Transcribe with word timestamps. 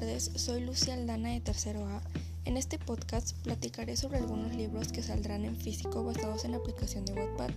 tardes, 0.00 0.30
soy 0.36 0.60
Lucia 0.60 0.94
Aldana 0.94 1.30
de 1.30 1.40
Tercero 1.40 1.84
A. 1.88 2.00
En 2.44 2.56
este 2.56 2.78
podcast 2.78 3.36
platicaré 3.38 3.96
sobre 3.96 4.18
algunos 4.18 4.54
libros 4.54 4.92
que 4.92 5.02
saldrán 5.02 5.44
en 5.44 5.56
físico 5.56 6.04
basados 6.04 6.44
en 6.44 6.52
la 6.52 6.58
aplicación 6.58 7.04
de 7.04 7.14
Wattpad. 7.14 7.50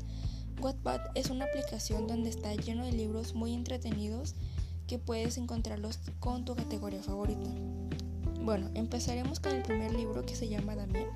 Wattpad 0.59 1.01
es 1.13 1.29
una 1.29 1.46
aplicación 1.46 2.08
donde 2.08 2.31
está 2.31 2.55
lleno 2.55 2.83
de 2.83 2.94
libros 2.94 3.35
muy 3.35 3.54
entretenidos 3.54 4.33
que 4.87 4.97
puedes 4.97 5.37
encontrarlos 5.37 5.99
con 6.19 6.44
tu 6.44 6.55
categoría 6.55 7.04
favorita. 7.04 7.47
Bueno, 8.44 8.71
empezaremos 8.73 9.39
con 9.39 9.53
el 9.53 9.62
primer 9.62 9.94
libro 9.94 10.26
que 10.26 10.35
se 10.35 10.49
llama 10.49 10.76
Damián. 10.76 11.10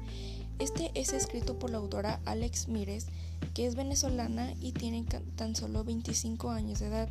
Este 0.60 0.92
es 0.94 1.12
escrito 1.12 1.58
por 1.58 1.72
la 1.72 1.80
autora 1.80 2.20
Alex 2.26 2.68
Mires, 2.68 3.08
que 3.56 3.66
es 3.66 3.74
venezolana 3.74 4.54
y 4.62 4.74
tiene 4.74 5.04
tan 5.36 5.56
solo 5.56 5.84
25 5.84 6.52
años 6.52 6.82
de 6.82 6.86
edad 6.86 7.10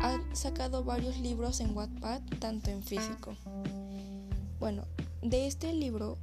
ha 0.00 0.18
sacado 0.32 0.84
varios 0.84 1.18
libros 1.18 1.60
en 1.60 1.76
Wattpad, 1.76 2.22
tanto 2.38 2.70
en 2.70 2.82
físico. 2.82 3.36
Bueno, 4.58 4.84
de 5.22 5.46
este 5.46 5.72
libro 5.72 6.18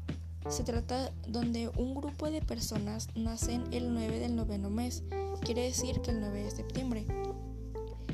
se 0.49 0.63
trata 0.63 1.11
donde 1.27 1.69
un 1.69 1.95
grupo 1.95 2.29
de 2.29 2.41
personas 2.41 3.07
nacen 3.15 3.63
el 3.71 3.93
9 3.93 4.19
del 4.19 4.35
noveno 4.35 4.69
mes, 4.69 5.03
quiere 5.41 5.63
decir 5.63 6.01
que 6.01 6.11
el 6.11 6.19
9 6.19 6.43
de 6.43 6.51
septiembre. 6.51 7.05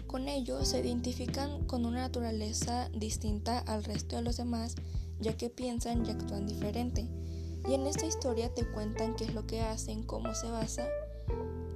Con 0.08 0.28
ello 0.28 0.64
se 0.66 0.80
identifican 0.80 1.66
con 1.66 1.86
una 1.86 2.02
naturaleza 2.02 2.90
distinta 2.90 3.60
al 3.60 3.84
resto 3.84 4.16
de 4.16 4.22
los 4.22 4.38
demás, 4.38 4.76
ya 5.20 5.38
que 5.38 5.50
piensan 5.50 6.06
y 6.06 6.12
actúan 6.12 6.48
diferente. 6.48 7.08
Y 7.70 7.74
en 7.74 7.86
esta 7.86 8.06
historia 8.06 8.54
te 8.54 8.66
cuentan 8.66 9.16
qué 9.16 9.26
es 9.26 9.34
lo 9.34 9.46
que 9.46 9.62
hacen, 9.62 10.04
cómo 10.04 10.34
se 10.34 10.50
basa 10.50 10.88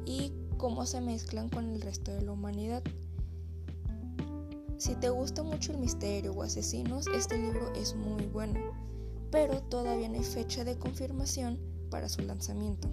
y 0.06 0.34
cómo 0.58 0.86
se 0.86 1.00
mezclan 1.02 1.50
con 1.50 1.70
el 1.70 1.82
resto 1.82 2.12
de 2.12 2.24
la 2.24 2.32
humanidad. 2.32 2.84
Si 4.78 4.96
te 4.96 5.10
gusta 5.10 5.42
mucho 5.42 5.72
el 5.72 5.78
misterio 5.78 6.34
o 6.34 6.44
asesinos, 6.44 7.08
este 7.08 7.38
libro 7.38 7.74
es 7.76 7.96
muy 7.96 8.26
bueno, 8.26 8.60
pero 9.32 9.62
todavía 9.64 10.10
no 10.10 10.16
hay 10.16 10.24
fecha 10.24 10.66
de 10.66 10.78
confirmación 10.78 11.60
para 11.90 12.10
su 12.10 12.22
lanzamiento. 12.22 12.90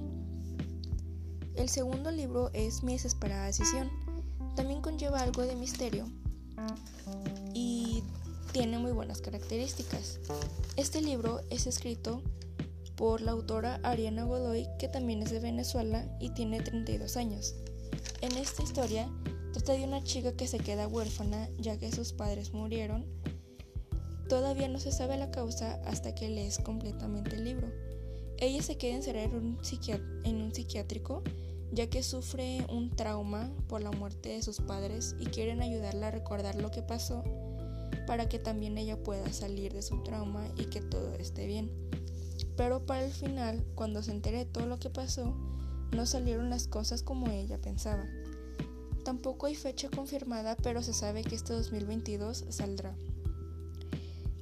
El 1.55 1.69
segundo 1.69 2.11
libro 2.11 2.51
es 2.53 2.83
Mi 2.83 2.93
desesperada 2.93 3.47
decisión. 3.47 3.91
También 4.55 4.81
conlleva 4.81 5.21
algo 5.21 5.43
de 5.43 5.57
misterio 5.57 6.07
y 7.53 8.05
tiene 8.53 8.79
muy 8.79 8.93
buenas 8.93 9.21
características. 9.21 10.21
Este 10.77 11.03
libro 11.03 11.41
es 11.51 11.67
escrito 11.67 12.23
por 12.97 13.21
la 13.21 13.33
autora 13.33 13.81
Ariana 13.83 14.25
Godoy, 14.25 14.69
que 14.79 14.87
también 14.87 15.23
es 15.23 15.31
de 15.31 15.41
Venezuela 15.41 16.07
y 16.21 16.31
tiene 16.31 16.61
32 16.61 17.17
años. 17.17 17.57
En 18.21 18.37
esta 18.37 18.63
historia 18.63 19.09
Trata 19.53 19.73
de 19.73 19.85
una 19.85 20.03
chica 20.03 20.33
que 20.33 20.47
se 20.47 20.59
queda 20.59 20.89
huérfana 20.89 21.49
ya 21.59 21.79
que 21.79 21.93
sus 21.93 22.13
padres 22.13 22.53
murieron. 22.53 23.05
Todavía 24.29 24.69
no 24.69 24.79
se 24.79 24.93
sabe 24.93 25.17
la 25.17 25.31
causa 25.31 25.81
hasta 25.85 26.15
que 26.15 26.29
lees 26.29 26.59
completamente 26.59 27.37
el 27.37 27.45
libro. 27.45 27.71
Ella 28.39 28.63
se 28.63 28.79
queda 28.79 28.97
encerrada 28.97 29.27
en 29.27 29.35
un, 29.35 29.61
en 30.25 30.43
un 30.43 30.55
psiquiátrico 30.55 31.23
ya 31.73 31.89
que 31.89 32.03
sufre 32.03 32.67
un 32.69 32.91
trauma 32.91 33.51
por 33.67 33.83
la 33.83 33.91
muerte 33.91 34.31
de 34.31 34.43
sus 34.43 34.61
padres 34.61 35.17
y 35.19 35.27
quieren 35.27 35.63
ayudarla 35.63 36.09
a 36.09 36.11
recordar 36.11 36.55
lo 36.57 36.71
que 36.71 36.83
pasó 36.83 37.25
para 38.07 38.29
que 38.29 38.39
también 38.39 38.77
ella 38.79 39.03
pueda 39.03 39.33
salir 39.33 39.73
de 39.73 39.83
su 39.83 40.03
trauma 40.03 40.47
y 40.57 40.67
que 40.67 40.81
todo 40.83 41.15
esté 41.15 41.47
bien. 41.47 41.71
Pero 42.57 42.85
para 42.85 43.05
el 43.05 43.13
final, 43.13 43.65
cuando 43.75 44.03
se 44.03 44.11
entere 44.11 44.39
de 44.39 44.45
todo 44.45 44.67
lo 44.67 44.79
que 44.79 44.91
pasó, 44.91 45.35
no 45.93 46.05
salieron 46.05 46.51
las 46.51 46.67
cosas 46.67 47.03
como 47.03 47.29
ella 47.29 47.59
pensaba. 47.61 48.05
Tampoco 49.05 49.47
hay 49.47 49.55
fecha 49.55 49.89
confirmada, 49.89 50.57
pero 50.63 50.83
se 50.83 50.93
sabe 50.93 51.23
que 51.23 51.35
este 51.35 51.53
2022 51.53 52.45
saldrá. 52.51 52.95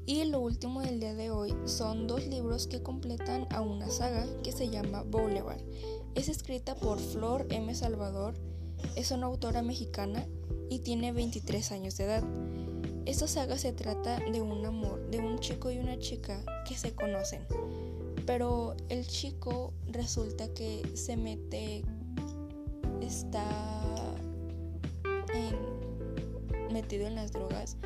Y 0.06 0.24
lo 0.24 0.40
último 0.40 0.80
del 0.80 0.98
día 0.98 1.14
de 1.14 1.30
hoy 1.30 1.54
son 1.66 2.06
dos 2.06 2.26
libros 2.26 2.66
que 2.66 2.82
completan 2.82 3.46
a 3.50 3.60
una 3.60 3.88
saga 3.88 4.26
que 4.42 4.50
se 4.50 4.68
llama 4.68 5.02
Boulevard. 5.02 5.60
Es 6.14 6.28
escrita 6.28 6.74
por 6.74 6.98
Flor 6.98 7.46
M. 7.50 7.72
Salvador, 7.74 8.34
es 8.96 9.12
una 9.12 9.26
autora 9.26 9.62
mexicana 9.62 10.26
y 10.68 10.80
tiene 10.80 11.12
23 11.12 11.72
años 11.72 11.96
de 11.96 12.04
edad. 12.04 12.24
Esta 13.06 13.28
saga 13.28 13.56
se 13.56 13.72
trata 13.72 14.18
de 14.18 14.42
un 14.42 14.64
amor, 14.66 15.10
de 15.10 15.18
un 15.18 15.38
chico 15.38 15.70
y 15.70 15.78
una 15.78 15.98
chica 15.98 16.44
que 16.66 16.76
se 16.76 16.92
conocen, 16.94 17.46
pero 18.26 18.74
el 18.88 19.06
chico 19.06 19.72
resulta 19.86 20.52
que 20.52 20.82
se 20.94 21.16
mete, 21.16 21.82
está 23.00 23.44
metido 26.72 27.06
en 27.06 27.14
las 27.14 27.32
drogas, 27.32 27.76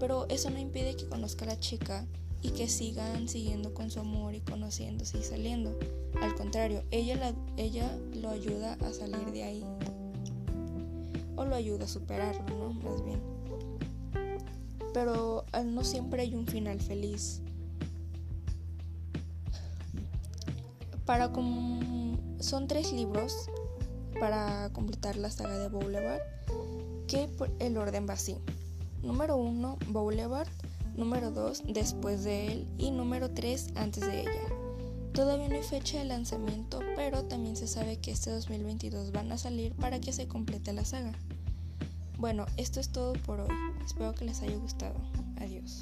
pero 0.00 0.26
eso 0.28 0.50
no 0.50 0.58
impide 0.58 0.96
que 0.96 1.08
conozca 1.08 1.44
a 1.44 1.48
la 1.48 1.60
chica 1.60 2.06
y 2.42 2.50
que 2.50 2.68
sigan 2.68 3.26
siguiendo 3.26 3.72
con 3.72 3.90
su 3.90 4.00
amor 4.00 4.34
y 4.34 4.40
conociéndose 4.40 5.18
y 5.18 5.22
saliendo. 5.22 5.78
Al 6.20 6.34
contrario, 6.34 6.84
ella, 6.90 7.34
ella 7.56 7.96
lo 8.20 8.28
ayuda 8.28 8.74
a 8.74 8.92
salir 8.92 9.32
de 9.32 9.42
ahí. 9.44 9.64
O 11.36 11.44
lo 11.44 11.56
ayuda 11.56 11.86
a 11.86 11.88
superarlo, 11.88 12.44
¿no? 12.56 12.74
Más 12.74 13.04
bien. 13.04 13.20
Pero 14.92 15.46
no 15.64 15.84
siempre 15.84 16.22
hay 16.22 16.34
un 16.34 16.46
final 16.46 16.80
feliz. 16.80 17.40
Para 21.06 21.32
son 22.40 22.68
tres 22.68 22.92
libros 22.92 23.48
para 24.14 24.70
completar 24.72 25.16
la 25.16 25.30
saga 25.30 25.58
de 25.58 25.68
Boulevard 25.68 26.20
que 27.06 27.28
el 27.58 27.76
orden 27.76 28.06
va 28.08 28.14
así. 28.14 28.36
Número 29.02 29.36
1, 29.36 29.78
Boulevard. 29.88 30.48
Número 30.96 31.30
2, 31.32 31.64
después 31.68 32.24
de 32.24 32.52
él. 32.52 32.68
Y 32.78 32.90
número 32.90 33.30
3, 33.30 33.72
antes 33.74 34.06
de 34.06 34.22
ella. 34.22 34.30
Todavía 35.12 35.48
no 35.48 35.54
hay 35.54 35.62
fecha 35.62 35.98
de 35.98 36.04
lanzamiento, 36.04 36.80
pero 36.96 37.24
también 37.24 37.56
se 37.56 37.66
sabe 37.66 37.98
que 37.98 38.10
este 38.10 38.30
2022 38.30 39.12
van 39.12 39.30
a 39.30 39.38
salir 39.38 39.72
para 39.74 40.00
que 40.00 40.12
se 40.12 40.26
complete 40.26 40.72
la 40.72 40.84
saga. 40.84 41.12
Bueno, 42.18 42.46
esto 42.56 42.80
es 42.80 42.90
todo 42.90 43.12
por 43.24 43.40
hoy. 43.40 43.48
Espero 43.84 44.14
que 44.14 44.24
les 44.24 44.40
haya 44.42 44.56
gustado. 44.56 44.94
Adiós. 45.36 45.80